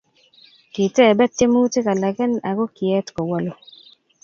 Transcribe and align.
kitebe 0.73 1.25
tyemutik 1.35 1.87
alaken 1.93 2.31
aku 2.49 2.65
kiet 2.75 3.07
kowolu 3.15 3.51